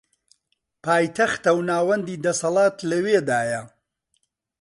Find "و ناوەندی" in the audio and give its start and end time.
1.55-2.21